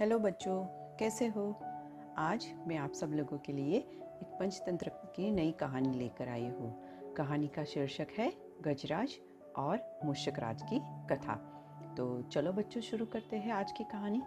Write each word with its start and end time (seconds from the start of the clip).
Hello 0.00 0.18
बच्चों, 0.18 0.64
कैसे 0.96 1.26
हो? 1.26 1.60
आज 2.18 2.54
मैं 2.66 2.76
आप 2.76 2.92
सब 2.92 3.06
लोगों 3.06 3.38
के 3.38 3.52
लिए 3.52 3.76
एक 3.76 4.36
पंचतंत्र 4.40 4.88
की 4.88 5.30
नई 5.30 5.52
कहानी 5.52 5.98
लेकर 5.98 6.28
आई 6.28 6.44
हूँ। 6.44 6.84
कहानी 7.14 7.48
का 7.48 7.64
शीर्षक 7.64 8.06
है 8.18 8.32
गजराज 8.62 9.18
और 9.56 10.00
मूषकराज 10.04 10.62
की 10.62 10.80
कथा। 10.82 11.34
तो 11.96 12.22
चलो 12.22 12.52
बच्चों, 12.52 12.80
शुरू 12.80 13.06
करते 13.06 13.36
हैं 13.36 13.52
आज 13.52 13.72
की 13.72 13.84
कहानी। 13.84 14.22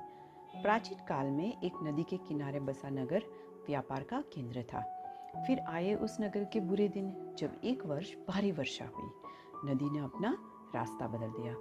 प्राचीन 0.56 0.98
काल 1.08 1.28
में 1.28 1.62
एक 1.62 1.74
नदी 1.84 2.04
के 2.04 2.18
किनारे 2.18 2.60
बसा 2.60 2.90
नगर 2.90 3.24
व्यापार 3.68 4.04
का 4.04 4.22
केंद्र 4.22 4.64
था। 4.64 4.82
फिर 5.48 5.60
आए 5.60 5.94
उस 5.94 6.18
नगर 6.22 6.44
के 6.44 6.60
बुरे 6.60 6.88
दिन, 6.88 7.36
जब 7.38 7.62
एक 7.64 7.86
वर्ष 7.86 8.16
भारी 8.30 8.52
वर्षा 8.52 8.86
हुई। 8.86 9.10
नदी 9.72 9.90
ने 9.90 10.00
अपना 10.00 10.38
रास्ता 10.76 11.08
बदल 11.08 11.28
दिया। 11.28 11.56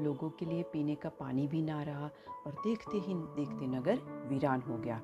लोगों 0.00 0.30
के 0.30 0.46
लिए 0.46 0.62
पीने 0.62 0.94
का 0.94 1.08
पानी 1.08 1.46
भी 1.46 1.62
ना 1.62 1.82
रहा 1.82 2.10
और 2.46 2.52
देखते 2.64 2.98
ही 2.98 3.14
देखते 3.14 3.66
नगर 3.66 3.98
वीरान 4.28 4.60
हो 4.60 4.78
गया। 4.78 4.96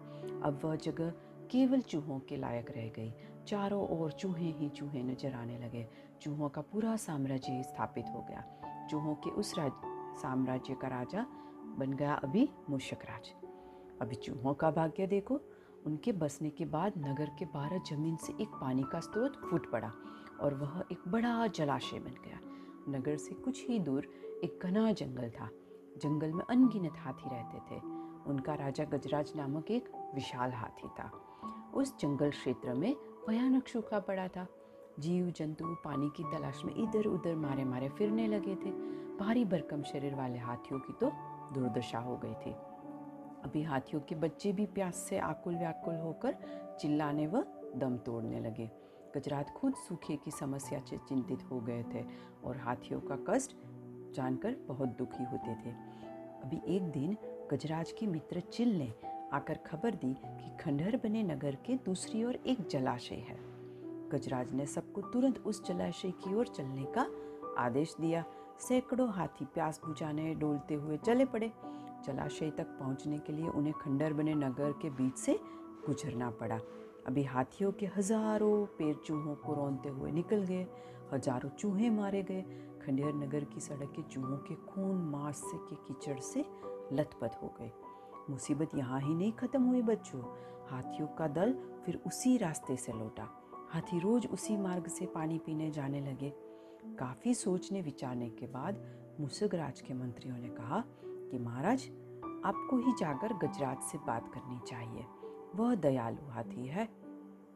अब 0.44 0.60
वह 0.64 0.76
जगह 0.76 1.12
केवल 1.50 1.80
चूहों 1.80 2.18
के 2.20 2.36
लायक 2.36 2.70
रह 2.70 2.88
गई। 2.88 3.12
चारों 3.46 3.86
ओर 3.98 4.12
चूहे 4.12 4.50
ही 4.50 4.68
चूहे 4.68 5.02
नज़र 5.02 5.34
आने 5.34 5.58
लगे। 5.58 5.86
चूहों 6.22 6.48
का 6.48 6.60
पूरा 6.62 6.96
साम्राज्य 6.96 7.62
स्थापित 7.62 8.04
हो 8.14 8.26
गया। 8.28 8.44
चूहों 8.90 9.14
के 9.14 9.30
उस 9.30 9.54
राज, 9.58 9.72
साम्राज्य 10.22 10.74
का 10.74 10.88
राजा 10.88 11.26
बन 11.78 11.92
गया 11.92 12.14
अभी 12.14 12.48
मूषक 12.70 13.04
राज 13.04 13.32
अभी 14.00 14.16
चूहों 14.16 14.54
का 14.54 14.70
भाग्य 14.70 15.06
देखो। 15.06 15.40
उनके 15.86 16.12
बसने 16.12 16.50
के 16.50 16.64
बाद 16.64 16.92
नगर 16.98 17.30
के 17.38 17.44
बारह 17.44 17.78
ज़मीन 17.90 18.16
से 18.16 18.32
एक 18.42 18.48
पानी 18.60 18.82
का 18.82 19.00
स्रोत 19.00 19.36
फूट 19.44 19.70
पड़ा 19.72 19.92
और 20.40 20.54
वह 20.54 20.82
एक 20.92 21.08
बड़ा 21.08 21.46
जलाशय 21.46 21.98
बन 21.98 22.14
गया। 22.24 22.40
नगर 22.88 23.16
से 23.16 23.34
कुछ 23.34 23.66
ही 23.68 23.78
दूर 23.78 24.06
एक 24.44 24.58
घना 24.62 24.92
जंगल 24.92 25.30
था। 25.30 25.48
जंगल 25.96 26.32
में 26.32 26.44
अनगिनत 26.44 26.92
हाथी 26.96 27.30
रहते 27.30 27.58
थे। 27.58 27.80
उनका 28.26 28.54
राजा 28.54 28.84
गजराज 28.84 29.32
नामक 29.36 29.70
एक 29.70 30.12
विशाल 30.14 30.52
हाथी 30.52 30.88
था। 30.88 31.10
उस 31.74 31.98
जंगल 31.98 32.30
क्षेत्र 32.30 32.74
में 32.74 32.96
भयानक 33.28 33.68
सूखा 33.68 33.98
पड़ा 33.98 34.28
था। 34.28 34.46
जीव, 34.98 35.30
जंतु 35.30 35.76
पानी 35.84 36.10
की 36.16 36.22
तलाश 36.22 36.62
में 36.64 36.74
इधर 36.74 37.06
उधर 37.06 37.36
मारे 37.36 37.64
मारे 37.64 37.88
फिरने 37.88 38.26
लगे 38.26 38.54
थे। 38.54 38.70
भारी 39.16 39.44
भरकम 39.44 39.82
शरीर 39.82 40.14
वाले 40.14 40.38
हाथियों 40.38 40.80
की 40.80 40.92
तो 40.92 41.10
दुर्दशा 41.54 41.98
हो 41.98 42.16
गई 42.16 42.34
थी। 42.34 42.52
अभी 43.44 43.62
हाथियों 43.62 44.02
के 44.02 44.14
बच्चे 44.14 44.52
भी 44.52 44.66
प्यास 44.66 44.96
से 44.96 45.18
आकुल 45.18 45.56
व्याकुल 45.56 45.94
होकर 45.94 46.36
चिल्लाने 46.80 47.26
व 47.26 47.40
दम 47.76 47.96
तोड़ने 47.96 48.40
लगे। 48.40 48.70
गजरात 49.16 49.50
खुद 49.50 49.74
सूखे 49.74 50.16
की 50.16 50.30
समस्या 50.30 50.80
से 50.80 50.96
चिंतित 50.96 51.42
हो 51.50 51.60
गए 51.60 51.82
थे 51.82 52.04
और 52.44 52.56
हाथियों 52.56 53.00
का 53.00 53.18
कष्ट 53.28 53.56
जानकर 54.14 54.56
बहुत 54.68 54.96
दुखी 54.98 55.24
होते 55.24 55.54
थे। 55.54 55.70
अभी 56.42 56.60
एक 56.76 56.90
दिन 56.92 57.16
गजराज 57.52 57.92
के 57.92 58.06
मित्र 58.06 58.40
चिल 58.42 58.76
ने 58.78 58.92
आकर 59.32 59.58
खबर 59.66 59.94
दी 59.94 60.12
कि 60.14 60.56
खंडहर 60.60 60.96
बने 60.96 61.22
नगर 61.22 61.54
के 61.66 61.74
दूसरी 61.84 62.24
ओर 62.24 62.38
एक 62.46 62.66
जलाशय 62.68 63.24
है। 63.28 63.38
गजराज 64.10 64.52
ने 64.52 64.66
सबको 64.66 65.00
तुरंत 65.02 65.38
उस 65.38 65.64
जलाशय 65.66 66.10
की 66.24 66.34
ओर 66.34 66.46
चलने 66.46 66.84
का 66.94 67.06
आदेश 67.58 67.94
दिया। 68.00 68.24
सैकड़ों 68.58 69.08
हाथी 69.12 69.44
प्यास 69.44 69.80
बुझाने, 69.86 70.34
डोलते 70.34 70.74
हुए 70.74 70.96
चले 70.96 71.24
पड़े। 71.24 71.50
जलाशय 72.06 72.50
तक 72.50 72.66
पहुँचने 72.78 73.18
के 73.18 73.32
लिए 73.32 73.48
उन्हें 73.48 73.72
खंडहर 73.74 74.12
बने 74.12 74.34
नगर 74.34 74.72
के 74.72 74.90
बीच 74.90 75.16
से 75.16 75.38
गुजरना 75.86 76.30
पड़ा। 76.30 76.58
अभी 77.06 77.22
हाथियों 77.24 77.70
के 77.72 77.86
हज़ारों 77.86 78.64
पेड़ 78.78 78.96
चूहों 78.96 79.34
को 79.34 79.54
रौनते 79.54 79.88
हुए 79.88 80.10
निकल 80.12 80.42
गए, 80.42 80.66
हज़ारों 81.12 81.50
चूहे 81.50 81.90
मारे 81.90 82.22
गए। 82.22 82.44
खंडेर 82.86 83.14
नगर 83.14 83.44
की 83.44 83.60
सड़कें 83.60 84.02
चूहों 84.02 84.36
के 84.36 84.54
खून 84.54 84.96
मांस 84.96 85.36
से 85.36 85.58
के 85.58 85.74
कीचड़ 85.74 86.18
से 86.20 86.44
लथपथ 86.92 87.38
हो 87.42 87.54
गए। 87.60 87.70
मुसीबत 88.30 88.70
यहाँ 88.74 89.00
ही 89.00 89.14
नहीं 89.14 89.32
खत्म 89.32 89.62
हुई 89.62 89.82
बच्चों। 89.82 90.20
हाथियों 90.70 91.08
का 91.08 91.28
दल 91.28 91.52
फिर 91.86 92.00
उसी 92.06 92.36
रास्ते 92.36 92.76
से 92.76 92.92
लौटा। 92.92 93.28
हाथी 93.70 93.98
रोज 93.98 94.26
उसी 94.26 94.56
मार्ग 94.56 94.86
से 94.86 95.06
पानी 95.06 95.38
पीने 95.38 95.70
जाने 95.70 96.00
लगे। 96.00 96.32
काफ़ी 96.98 97.34
सोचने 97.34 97.82
विचारने 97.82 98.30
के 98.30 98.46
बाद 98.46 98.84
मुसगराज 99.20 99.80
के 99.80 99.94
मंत्रियों 99.94 100.36
ने 100.36 100.48
कहा 100.48 100.84
कि 101.00 101.38
महाराज, 101.38 101.90
आपको 102.44 102.76
ही 102.76 102.92
जाकर 102.92 103.32
गजराज 103.32 103.78
से 103.82 103.98
बात 103.98 104.28
करनी 104.34 104.60
चाहिए। 104.66 105.04
वह 105.54 105.74
दयालु 105.74 106.30
हाथी 106.30 106.66
है। 106.66 106.86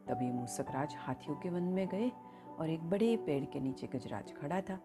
तभी 0.09 0.33
मुसकराज 0.33 0.95
हाथियों 0.99 1.37
के 1.37 1.51
वन 1.51 1.63
में 1.63 1.89
गए 1.89 2.13
और 2.59 2.71
एक 2.71 2.91
बड़े 2.91 3.17
पेड़ 3.17 3.45
के 3.45 3.61
नीचे 3.61 3.87
गजराज 3.87 4.35
खड़ा 4.37 4.61
था। 4.61 4.79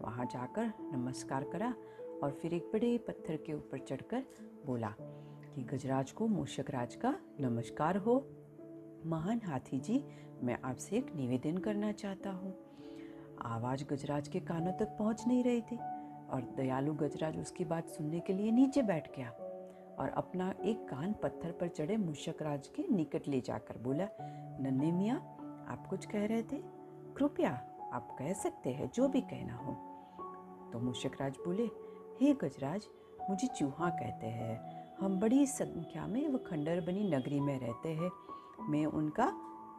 वहाँ 0.00 0.24
जाकर 0.24 0.72
नमस्कार 0.92 1.44
करा 1.44 1.74
और 2.22 2.30
फिर 2.32 2.54
एक 2.54 2.70
बड़े 2.72 2.96
पत्थर 2.98 3.36
के 3.36 3.52
ऊपर 3.52 3.78
चढ़कर 3.78 4.24
बोला 4.66 4.94
कि 5.54 5.62
गजराज 5.62 6.12
को 6.12 6.26
मूषक 6.26 6.70
राज 6.70 6.94
का 6.94 7.14
नमस्कार 7.40 7.96
हो। 7.96 8.14
महान 9.06 9.40
हाथी 9.44 9.80
जी 9.80 10.04
मैं 10.42 10.58
आपसे 10.64 10.96
एक 10.96 11.14
निवेदन 11.16 11.58
करना 11.58 11.92
चाहता 11.92 12.30
हूँ। 12.30 12.54
आवाज़ 13.44 13.84
गजराज 13.84 14.28
के 14.28 14.40
कानों 14.40 14.72
तक 14.72 14.96
पहुँच 14.98 15.24
नहीं 15.26 15.44
रही 15.44 15.60
थी 15.60 15.76
और 16.26 16.54
दयालु 16.56 16.94
गजराज 16.94 17.38
उसकी 17.38 17.64
बात 17.64 17.88
सुनने 17.88 18.20
के 18.20 18.32
लिए 18.32 18.50
नीचे 18.50 18.82
बैठ 18.82 19.16
गया 19.16 19.30
और 19.98 20.08
अपना 20.08 20.52
एक 20.64 20.88
कान 20.88 21.12
पत्थर 21.12 21.50
पर 21.50 21.68
चढ़े 21.68 21.96
मूषक 21.96 22.42
राज 22.42 22.68
के 22.68 22.84
निकट 22.90 23.28
ले 23.28 23.40
जाकर 23.40 23.78
बोला, 23.78 24.08
नन्हे 24.60 24.92
मियाँ, 24.92 25.16
आप 25.68 25.86
कुछ 25.90 26.06
कह 26.06 26.26
रहे 26.26 26.42
थे? 26.42 26.62
कृपया 27.16 27.50
आप 27.92 28.16
कह 28.18 28.32
सकते 28.32 28.70
हैं 28.70 28.90
जो 28.94 29.08
भी 29.08 29.20
कहना 29.20 29.54
हो। 29.56 29.76
तो 30.76 30.80
मुशक 30.80 31.10
राज 31.20 31.36
बोले, 31.36 31.64
हे 32.20 32.32
गजराज, 32.32 32.86
मुझे 33.30 33.46
चूहा 33.48 33.88
कहते 33.90 34.26
हैं। 34.26 34.96
हम 34.96 35.18
बड़ी 35.20 35.46
संख्या 35.46 36.06
में 36.06 36.28
वो 36.28 36.38
खंडर 36.38 36.80
बनी 36.80 37.04
नगरी 37.10 37.40
में 37.40 37.58
रहते 37.60 37.88
हैं। 37.88 38.10
मैं 38.68 38.84
उनका 38.86 39.30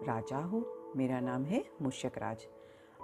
राजा 0.01 0.37
हूँ। 0.37 0.63
मेरा 0.95 1.19
नाम 1.19 1.43
है 1.43 1.59
राज 2.17 2.47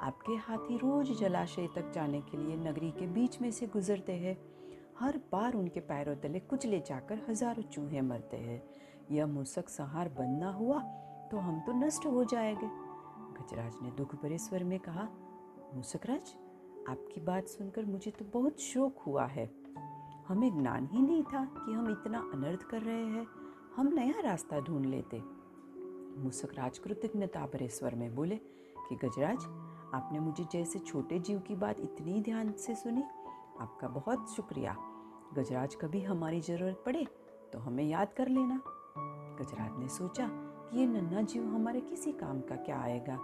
आपके 0.01 0.35
हाथी 0.35 0.77
रोज 0.77 1.11
जलाशय 1.19 1.67
तक 1.75 1.91
जाने 1.91 2.21
के 2.21 2.37
लिए 2.37 2.55
नगरी 2.57 2.91
के 2.91 3.07
बीच 3.07 3.41
में 3.41 3.49
से 3.51 3.67
गुजरते 3.67 4.13
हैं। 4.13 4.37
हर 4.99 5.17
बार 5.31 5.53
उनके 5.53 5.79
पैरों 5.79 6.15
तले 6.15 6.39
कुचले 6.39 6.79
जाकर 6.79 7.21
हज़ारों 7.29 7.63
चूहे 7.63 8.01
मरते 8.01 8.37
हैं। 8.37 8.61
यह 9.11 9.27
मूसक 9.27 9.69
संहार 9.69 10.09
बंद 10.09 10.39
ना 10.39 10.51
हुआ 10.51 10.79
तो 11.31 11.37
हम 11.37 11.59
तो 11.59 11.85
नष्ट 11.85 12.05
हो 12.05 12.23
जाएँगे। 12.23 12.67
गजराज 13.37 13.75
ने 13.81 13.91
दुख 13.91 14.15
भरे 14.15 14.37
स्वर 14.37 14.63
में 14.63 14.79
कहा 14.79 15.07
मुसकराज 15.75 16.35
आपकी 16.89 17.21
बात 17.21 17.47
सुनकर 17.47 17.85
मुझे 17.85 18.11
तो 18.11 18.25
बहुत 18.25 18.59
शोक 18.59 18.99
हुआ 18.99 19.25
है। 19.25 19.51
हमें 20.27 20.61
ज्ञान 20.61 20.87
ही 20.91 21.01
नहीं 21.01 21.23
था 21.23 21.45
कि 21.45 21.73
हम 21.73 21.89
इतना 21.91 22.19
अनर्थ 22.33 22.61
कर 22.61 22.81
रहे 22.81 23.05
हैं। 23.05 23.27
हम 23.75 23.87
नया 23.87 24.21
रास्ता 24.21 24.59
ढूंढ 24.59 24.85
लेते। 24.85 25.23
मुसकराज 26.21 26.79
कृतज्ञता 26.79 27.45
भरे 27.45 27.67
स्वर 27.67 27.95
में 27.95 28.15
बोले 28.15 28.35
कि, 28.89 28.95
गजराज, 28.95 29.37
आपने 29.93 30.19
मुझे 30.19 30.45
जैसे 30.51 30.79
छोटे 30.79 31.19
जीव 31.19 31.39
की 31.39 31.55
बात 31.55 31.79
इतनी 31.79 32.21
ध्यान 32.21 32.51
से 32.51 32.75
सुनी? 32.75 33.03
आपका 33.59 33.87
बहुत 33.87 34.29
शुक्रिया। 34.29 34.77
गजराज, 35.33 35.75
कभी 35.75 36.01
हमारी 36.01 36.41
ज़रूरत 36.41 36.83
पड़े 36.85 37.07
तो 37.53 37.59
हमें 37.59 37.83
याद 37.83 38.13
कर 38.13 38.27
लेना। 38.27 38.61
गजराज 39.39 39.79
ने 39.79 39.87
सोचा 39.87 40.27
कि 40.31 40.79
ये 40.79 40.85
नन्ना 40.85 41.21
जीव 41.21 41.43
हमारे 41.43 41.81
किसी 41.81 42.11
काम 42.11 42.41
का 42.41 42.55
क्या 42.55 42.79
आएगा। 42.79 43.19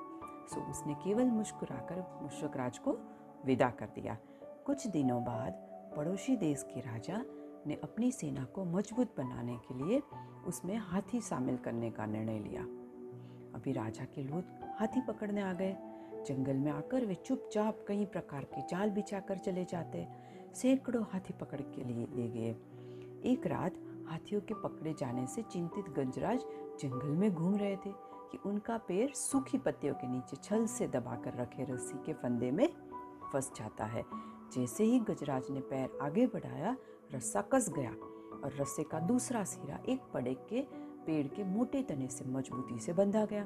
सो 0.48 0.70
उसने 0.70 0.94
केवल 0.94 1.26
मुस्कुराकर 1.26 2.20
मुशकराज 2.22 2.78
को 2.78 2.98
विदा 3.46 3.70
कर 3.70 3.86
दिया। 3.86 4.18
कुछ 4.66 4.88
दिनों 4.88 5.24
बाद 5.24 5.54
पड़ोसी 5.98 6.36
देश 6.36 6.64
के 6.64 6.80
राजा 6.80 7.22
ने 7.68 7.76
अपनी 7.84 8.12
सेना 8.12 8.44
को 8.46 8.66
मज़बूत 8.66 9.14
बनाने 9.18 9.58
के 9.58 9.74
लिए 9.74 10.02
उसमें 10.48 10.76
हाथी 10.78 11.22
शामिल 11.22 11.58
करने 11.58 11.92
का 11.92 12.06
निर्णय 12.06 12.40
लिया। 12.40 12.62
अभी 13.56 13.72
राजा 13.72 14.06
के 14.06 14.24
लोग 14.24 14.44
हाथी 14.80 15.02
पकड़ने 15.02 15.42
आ 15.42 15.54
गए। 15.54 15.78
जंगल 16.28 16.54
में 16.54 16.72
आकर 16.72 17.06
वे 17.06 17.16
चुपचाप 17.16 17.86
कई 17.88 18.06
प्रकार 18.06 18.44
के 18.44 18.62
जाल 18.62 18.90
बिछाकर 18.90 19.38
चले 19.38 19.66
जाते। 19.66 20.08
सैकड़ों 20.54 21.04
हाथी 21.04 21.34
पकड़ 21.34 21.62
के 21.62 21.84
लिए 21.84 22.08
ले 22.16 22.28
गए। 22.30 22.50
एक 23.32 23.48
रात 23.48 23.74
हाथियों 24.08 24.42
के 24.42 24.54
पकड़े 24.54 24.94
जाने 25.00 25.28
से 25.28 25.42
चिंतित 25.42 25.86
गंजराज 25.86 26.40
जंगल 26.82 27.10
में 27.10 27.34
घूम 27.34 27.56
रहे 27.56 27.76
थे 27.76 27.92
कि 28.32 28.38
उनका 28.46 28.78
पैर 28.78 29.14
सूखी 29.14 29.58
पत्तियों 29.58 29.94
के 29.94 30.08
नीचे 30.08 30.38
छल 30.44 30.66
से 30.66 30.88
दबाकर 30.88 31.34
रखे 31.34 31.64
रस्सी 31.64 31.98
के 32.06 32.14
फंदे 32.14 32.52
में 32.52 32.68
फंस 33.34 33.52
जाता 33.56 33.86
है। 33.86 34.04
जैसे 34.54 34.84
ही 34.84 35.00
गजराज 35.00 35.50
ने 35.50 35.60
पैर 35.62 35.98
आगे 36.02 36.26
बढ़ाया 36.28 36.76
रस्सा 37.14 37.42
कस 37.42 37.70
गया 37.70 37.92
और 38.44 38.56
रस्से 38.60 38.84
का 38.84 39.00
दूसरा 39.00 39.44
सिरा 39.44 39.80
एक 39.90 40.02
पड़े 40.14 40.34
के 40.50 40.62
पेड़ 41.06 41.28
के 41.28 41.44
मोटे 41.44 41.82
तने 41.84 42.08
से 42.08 42.26
मजबूती 42.26 42.80
से 42.80 42.94
बंधा 42.94 43.26
गया। 43.26 43.46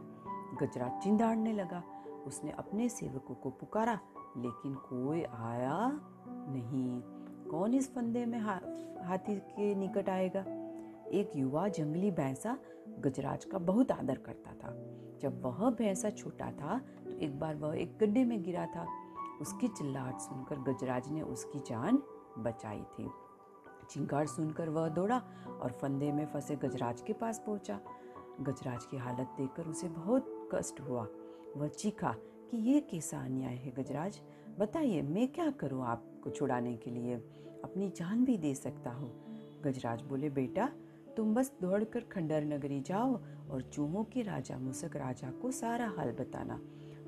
गजराज 0.62 1.04
चिंदाड़ने 1.04 1.54
लगा। 1.54 1.84
उसने 2.28 2.52
अपने 2.52 2.90
सेवकों 2.90 3.36
को 3.36 3.50
पुकारा 3.50 4.00
लेकिन 4.38 4.74
कोई 4.84 5.24
आया 5.24 5.78
नहीं। 6.26 7.02
कौन 7.52 7.74
इस 7.74 7.94
फंदे 7.94 8.26
में 8.26 8.40
हा, 8.40 8.60
हाथी 9.04 9.36
के 9.36 9.74
निकट 9.76 10.10
आएगा? 10.10 10.46
एक 11.12 11.32
युवा 11.36 11.68
जंगली 11.68 12.12
भैंसा 12.12 12.58
गजराज 13.00 13.46
का 13.46 13.58
बहुत 13.58 13.92
आदर 13.92 14.18
करता 14.18 14.54
था। 14.54 14.74
जब 15.22 15.42
वह 15.42 15.70
भैंसा 15.70 16.10
छोटा 16.10 16.52
था 16.52 16.78
तो 17.06 17.12
एक 17.18 17.40
बार 17.40 17.56
वह 17.56 17.78
एक 17.78 17.98
गड्ढे 17.98 18.24
में 18.26 18.42
गिरा 18.44 18.66
था। 18.66 18.88
उसकी 19.44 19.68
चिल्लाहट 19.68 20.20
सुनकर 20.20 20.60
गजराज 20.60 21.10
ने 21.12 21.22
उसकी 21.22 21.60
जान 21.60 21.98
बचाई 22.38 22.82
थी। 22.82 23.10
चिंगार 23.90 24.26
सुनकर 24.26 24.70
वह 24.70 24.88
दौड़ा 24.90 25.18
और 25.62 25.72
फंदे 25.72 26.12
में 26.12 26.26
फंसे 26.26 26.56
गजराज 26.56 27.02
के 27.02 27.14
पास 27.14 27.44
पहुँचा। 27.46 27.80
गजराज 28.42 28.86
की 28.86 28.98
हालत 28.98 29.34
देखकर 29.38 29.64
उसे 29.64 29.90
बहुत 29.90 30.50
कष्ट 30.54 30.82
हुआ। 30.82 31.08
वह 31.58 31.68
चीखा 31.68 32.16
कि 32.52 32.58
ये 32.58 32.80
कैसा 32.80 33.20
अन्याय 33.20 33.56
है 33.56 33.72
गजराज? 33.72 34.22
बताइए, 34.60 35.02
मैं 35.02 35.32
क्या 35.32 35.52
करूँ 35.52 35.86
आपको 35.86 36.30
छुड़ाने 36.30 36.76
के 36.78 36.92
लिए? 36.92 37.16
अपनी 37.64 37.90
जान 37.90 38.26
भी 38.26 38.38
दे 38.38 38.56
सकता 38.56 38.92
हूँ। 38.92 39.12
गजराज 39.62 40.02
बोले, 40.02 40.30
बेटा, 40.30 40.70
तुम 41.18 41.34
बस 41.36 41.54
दौड़कर 41.62 42.00
खंडर 42.00 42.44
नगरी 42.44 42.82
जाओ 42.82 43.20
और 43.52 43.62
चूहों 43.62 44.04
के 44.04 44.22
राजा 44.22 44.58
मुसक 44.58 44.96
राजा 44.96 45.32
को 45.32 45.52
सारा 45.52 45.90
हाल 45.98 46.12
बताना। 46.12 46.60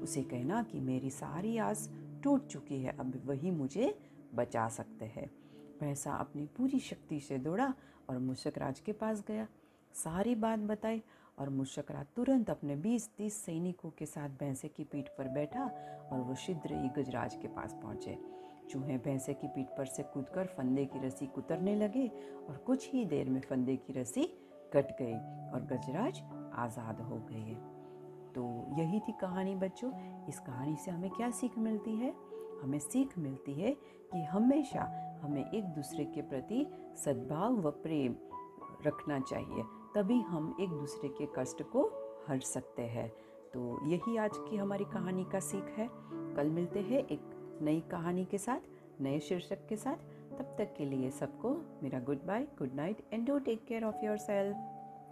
उसे 0.02 0.24
कहना 0.24 0.64
कि 0.64 0.80
मेरी 0.80 1.10
सारी 1.10 1.58
आस 1.58 1.90
टूट 2.26 2.46
चुकी 2.48 2.82
है, 2.82 2.96
अब 3.00 3.22
वही 3.26 3.52
मुझे 3.52 3.94
बचा 4.36 4.68
सकते 4.70 5.06
हैं। 5.08 5.30
पैसा 5.80 6.12
अपनी 6.14 6.46
पूरी 6.58 6.80
शक्ति 6.80 7.20
से 7.20 7.38
दौड़ा 7.40 7.74
और 8.10 8.18
मुशक 8.20 8.58
राज 8.58 8.80
के 8.80 8.92
पास 8.94 9.24
गया। 9.28 9.48
सारी 9.96 10.34
बात 10.36 10.60
बताई 10.62 11.02
और 11.40 11.50
मुशक 11.50 11.92
राज 11.92 12.06
तुरंत 12.16 12.50
अपने 12.50 12.76
बीस 12.78 13.10
तीस 13.18 13.38
सैनिकों 13.46 13.90
के 13.90 14.06
साथ 14.06 14.30
भैंसे 14.40 14.68
की 14.68 14.84
पीठ 14.84 15.10
पर 15.18 15.28
बैठा 15.30 15.66
और 16.12 16.22
वो 16.22 16.36
शीघ्र 16.36 16.74
ही 16.74 16.90
गजराज 16.98 17.36
के 17.36 17.48
पास 17.48 17.74
पहुँचे। 17.74 18.18
चूहे 18.70 18.98
भैंसे 18.98 19.34
की 19.34 19.48
पीठ 19.48 19.78
पर 19.78 19.86
से 19.86 20.04
कूदकर 20.04 20.46
फंदे 20.48 20.86
की 20.86 21.06
रस्सी 21.06 21.28
कुतरने 21.28 21.76
लगे 21.76 22.08
और 22.50 22.58
कुछ 22.58 22.90
ही 22.94 23.06
देर 23.06 23.30
में 23.30 23.42
फंदे 23.42 23.76
की 23.78 24.00
रस्सी 24.00 24.26
कट 24.74 24.98
गई 25.02 25.16
और 25.52 25.68
गजराज 25.72 26.22
आज़ाद 26.56 27.02
हो 27.02 27.26
गए। 27.30 27.58
तो 28.36 28.66
यही 28.70 29.00
थी 29.00 29.12
कहानी 29.12 29.56
बच्चों। 29.56 29.92
इस 30.26 30.40
कहानी 30.40 30.76
से 30.76 30.92
हमें 30.92 31.10
क्या 31.10 31.30
सीख 31.30 31.58
मिलती 31.58 31.96
है? 31.96 32.16
हमें 32.64 32.80
सीख 32.80 33.18
मिलती 33.18 33.54
है 33.54 33.72
कि 34.12 34.24
हमेशा 34.24 35.02
हमें 35.22 35.52
एक 35.52 35.66
दूसरे 35.66 36.06
के 36.06 36.22
प्रति 36.22 36.68
सद्भाव 36.96 37.54
व 37.56 37.72
प्रेम 37.72 38.16
रखना 38.88 39.20
चाहिए। 39.20 39.64
तभी 39.96 40.22
हम 40.22 40.58
एक 40.60 40.70
दूसरे 40.70 41.10
के 41.10 41.28
कष्ट 41.40 41.64
को 41.64 41.92
हर 42.28 42.40
सकते 42.40 42.82
हैं। 42.82 43.10
तो 43.54 43.88
यही 43.88 44.18
आज 44.18 44.32
की 44.38 44.58
हमारी 44.58 44.84
कहानी 44.84 45.26
का 45.26 45.40
सीख 45.40 45.66
है। 45.66 45.90
कल 46.36 46.50
मिलते 46.50 46.80
हैं 46.80 47.00
एक 47.08 47.22
नई 47.62 47.80
कहानी 47.82 48.26
के 48.26 48.38
साथ, 48.38 48.60
नए 49.02 49.20
शीर्षक 49.20 49.68
के 49.68 49.76
साथ। 49.76 49.96
तब 50.38 50.56
तक 50.58 50.74
के 50.78 50.86
लिए 50.86 51.10
सबको 51.10 51.80
मेरा 51.84 52.00
good 52.00 52.26
bye 52.26 52.44
good 52.44 52.74
night 52.74 53.10
and 53.14 53.28
do 53.28 53.40
take 53.40 53.66
care 53.66 53.84
of 53.84 54.06
yourself 54.18 54.58